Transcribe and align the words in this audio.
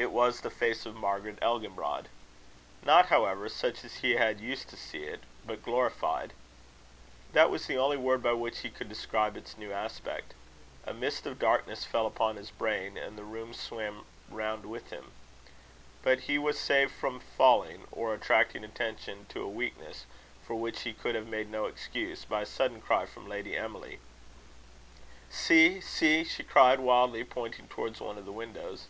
It 0.00 0.12
was 0.12 0.40
the 0.40 0.48
face 0.50 0.86
of 0.86 0.94
Margaret 0.96 1.38
Elginbrod; 1.42 2.06
not, 2.82 3.06
however, 3.08 3.50
such 3.50 3.84
as 3.84 3.96
he 3.96 4.12
had 4.12 4.40
used 4.40 4.70
to 4.70 4.76
see 4.78 5.02
it 5.04 5.24
but 5.44 5.62
glorified. 5.62 6.32
That 7.34 7.50
was 7.50 7.66
the 7.66 7.76
only 7.76 7.98
word 7.98 8.22
by 8.22 8.32
which 8.32 8.60
he 8.60 8.70
could 8.70 8.88
describe 8.88 9.36
its 9.36 9.58
new 9.58 9.72
aspect. 9.72 10.32
A 10.86 10.94
mist 10.94 11.26
of 11.26 11.38
darkness 11.38 11.84
fell 11.84 12.06
upon 12.06 12.36
his 12.36 12.50
brain, 12.50 12.96
and 12.96 13.18
the 13.18 13.24
room 13.24 13.52
swam 13.52 14.06
round 14.30 14.64
with 14.64 14.88
him. 14.88 15.12
But 16.02 16.20
he 16.20 16.38
was 16.38 16.58
saved 16.58 16.92
from 16.94 17.20
falling, 17.20 17.86
or 17.92 18.14
attracting 18.14 18.64
attention 18.64 19.26
to 19.28 19.42
a 19.42 19.48
weakness 19.48 20.06
for 20.46 20.54
which 20.54 20.80
he 20.80 20.94
could 20.94 21.14
have 21.14 21.26
made 21.26 21.50
no 21.50 21.66
excuse, 21.66 22.24
by 22.24 22.40
a 22.42 22.46
sudden 22.46 22.80
cry 22.80 23.04
from 23.04 23.28
Lady 23.28 23.54
Emily. 23.54 24.00
"See! 25.28 25.82
see!" 25.82 26.24
she 26.24 26.42
cried 26.42 26.80
wildly, 26.80 27.22
pointing 27.22 27.68
towards 27.68 28.00
one 28.00 28.16
of 28.16 28.24
the 28.24 28.32
windows. 28.32 28.86